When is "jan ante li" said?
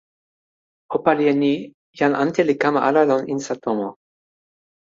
1.97-2.55